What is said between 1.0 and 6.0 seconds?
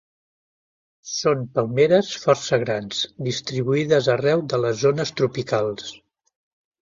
Són palmeres força grans distribuïdes arreu de les zones tropicals.